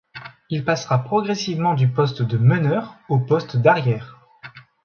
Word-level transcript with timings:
Il 0.49 0.65
passera 0.65 1.03
progressivement 1.03 1.75
du 1.75 1.87
poste 1.87 2.23
de 2.23 2.35
meneur 2.39 2.95
au 3.07 3.19
poste 3.19 3.57
d’arrière. 3.57 4.17